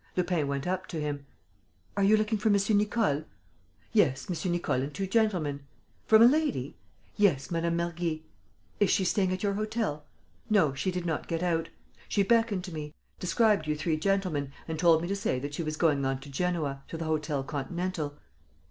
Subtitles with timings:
[0.17, 1.27] Lupin went up to him:
[1.95, 2.55] "Are you looking for M.
[2.75, 3.23] Nicole?"
[3.93, 4.51] "Yes, M.
[4.51, 5.59] Nicole and two gentlemen."
[6.07, 6.75] "From a lady?"
[7.17, 7.69] "Yes, Mme.
[7.69, 8.23] Mergy."
[8.79, 10.03] "Is she staying at your hotel?"
[10.49, 10.73] "No.
[10.73, 11.69] She did not get out.
[12.09, 15.61] She beckoned to me, described you three gentlemen and told me to say that she
[15.61, 18.15] was going on to Genoa, to the Hôtel Continental."